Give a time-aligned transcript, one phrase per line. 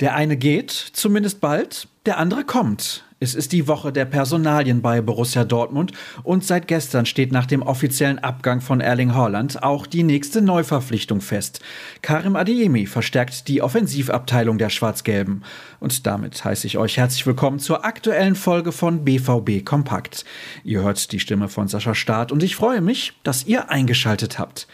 [0.00, 3.04] Der eine geht, zumindest bald, der andere kommt.
[3.18, 5.90] Es ist die Woche der Personalien bei Borussia Dortmund
[6.22, 11.20] und seit gestern steht nach dem offiziellen Abgang von Erling Haaland auch die nächste Neuverpflichtung
[11.20, 11.58] fest.
[12.00, 15.42] Karim Adeyemi verstärkt die Offensivabteilung der Schwarz-Gelben.
[15.80, 20.24] Und damit heiße ich euch herzlich willkommen zur aktuellen Folge von BVB Kompakt.
[20.62, 24.68] Ihr hört die Stimme von Sascha Staat und ich freue mich, dass ihr eingeschaltet habt.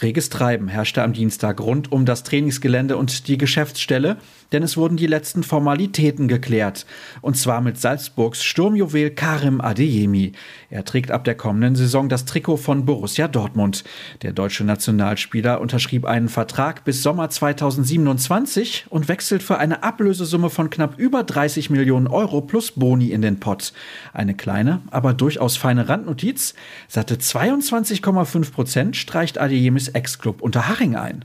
[0.00, 4.18] Reges Treiben herrschte am Dienstag rund um das Trainingsgelände und die Geschäftsstelle,
[4.52, 6.86] denn es wurden die letzten Formalitäten geklärt.
[7.20, 10.32] Und zwar mit Salzburgs Sturmjuwel Karim Adeyemi.
[10.70, 13.82] Er trägt ab der kommenden Saison das Trikot von Borussia Dortmund.
[14.22, 20.70] Der deutsche Nationalspieler unterschrieb einen Vertrag bis Sommer 2027 und wechselt für eine Ablösesumme von
[20.70, 23.72] knapp über 30 Millionen Euro plus Boni in den Pott.
[24.12, 26.54] Eine kleine, aber durchaus feine Randnotiz.
[26.86, 31.24] Satte 22,5 Prozent streicht Adeyemis Ex-Club Unterhaching ein.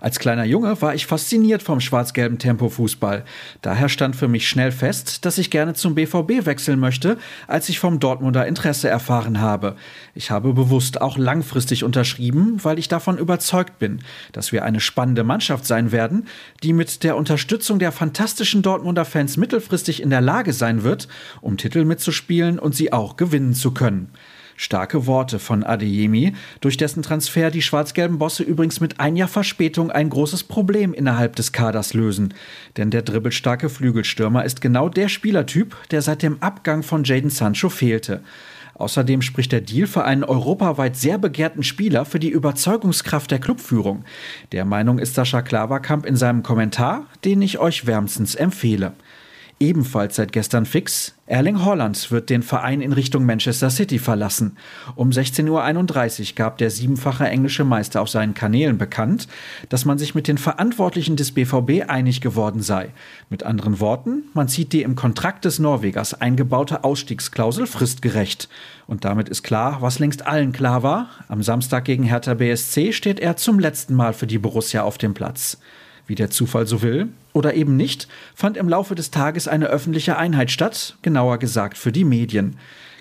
[0.00, 3.24] Als kleiner Junge war ich fasziniert vom schwarz-gelben Tempo-Fußball.
[3.62, 7.80] Daher stand für mich schnell fest, dass ich gerne zum BVB wechseln möchte, als ich
[7.80, 9.74] vom Dortmunder Interesse erfahren habe.
[10.14, 13.98] Ich habe bewusst auch langfristig unterschrieben, weil ich davon überzeugt bin,
[14.30, 16.28] dass wir eine spannende Mannschaft sein werden,
[16.62, 21.08] die mit der Unterstützung der fantastischen Dortmunder Fans mittelfristig in der Lage sein wird,
[21.40, 24.12] um Titel mitzuspielen und sie auch gewinnen zu können.
[24.60, 29.92] Starke Worte von Adeyemi, durch dessen Transfer die schwarz-gelben Bosse übrigens mit ein Jahr Verspätung
[29.92, 32.34] ein großes Problem innerhalb des Kaders lösen.
[32.76, 37.68] Denn der dribbelstarke Flügelstürmer ist genau der Spielertyp, der seit dem Abgang von Jaden Sancho
[37.68, 38.20] fehlte.
[38.74, 44.04] Außerdem spricht der Deal für einen europaweit sehr begehrten Spieler für die Überzeugungskraft der Clubführung.
[44.50, 48.94] Der Meinung ist Sascha Klaverkamp in seinem Kommentar, den ich euch wärmstens empfehle.
[49.60, 54.56] Ebenfalls seit gestern fix, Erling Haaland wird den Verein in Richtung Manchester City verlassen.
[54.94, 59.26] Um 16.31 Uhr gab der siebenfache englische Meister auf seinen Kanälen bekannt,
[59.68, 62.90] dass man sich mit den Verantwortlichen des BVB einig geworden sei.
[63.30, 68.48] Mit anderen Worten, man zieht die im Kontrakt des Norwegers eingebaute Ausstiegsklausel fristgerecht.
[68.86, 73.18] Und damit ist klar, was längst allen klar war, am Samstag gegen Hertha BSC steht
[73.18, 75.58] er zum letzten Mal für die Borussia auf dem Platz.
[76.06, 77.08] Wie der Zufall so will,
[77.38, 81.92] oder eben nicht, fand im Laufe des Tages eine öffentliche Einheit statt, genauer gesagt für
[81.92, 82.56] die Medien.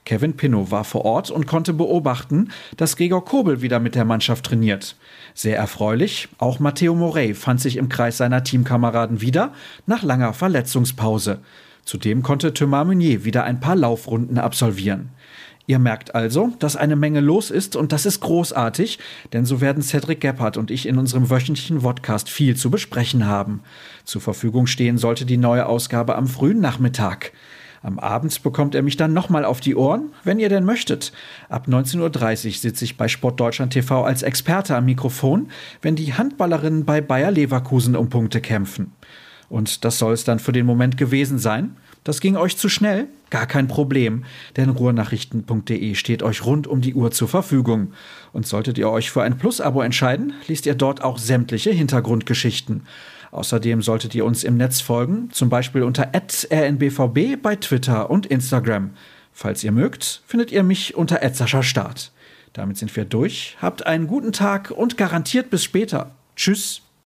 [0.05, 4.45] Kevin Pinnow war vor Ort und konnte beobachten, dass Gregor Kobel wieder mit der Mannschaft
[4.45, 4.95] trainiert.
[5.33, 9.51] Sehr erfreulich, auch Matteo Morey fand sich im Kreis seiner Teamkameraden wieder,
[9.85, 11.39] nach langer Verletzungspause.
[11.87, 15.11] Zudem konnte Thomas Meunier wieder ein paar Laufrunden absolvieren.
[15.67, 18.99] Ihr merkt also, dass eine Menge los ist und das ist großartig,
[19.31, 23.61] denn so werden Cedric Gebhardt und ich in unserem wöchentlichen Podcast viel zu besprechen haben.
[24.03, 27.31] Zur Verfügung stehen sollte die neue Ausgabe am frühen Nachmittag.
[27.81, 31.13] Am Abend bekommt er mich dann nochmal auf die Ohren, wenn ihr denn möchtet.
[31.47, 35.47] Ab 19.30 Uhr sitze ich bei Sportdeutschland TV als Experte am Mikrofon,
[35.81, 38.91] wenn die Handballerinnen bei Bayer Leverkusen um Punkte kämpfen.
[39.49, 41.77] Und das soll es dann für den Moment gewesen sein.
[42.03, 43.07] Das ging euch zu schnell?
[43.29, 44.23] Gar kein Problem,
[44.55, 47.91] denn ruhrnachrichten.de steht euch rund um die Uhr zur Verfügung.
[48.31, 52.83] Und solltet ihr euch für ein Plus-Abo entscheiden, liest ihr dort auch sämtliche Hintergrundgeschichten.
[53.31, 58.91] Außerdem solltet ihr uns im Netz folgen, zum Beispiel unter rnbvb bei Twitter und Instagram.
[59.33, 61.19] Falls ihr mögt, findet ihr mich unter
[61.63, 62.11] Start.
[62.53, 63.57] Damit sind wir durch.
[63.61, 66.15] Habt einen guten Tag und garantiert bis später.
[66.35, 66.86] Tschüss.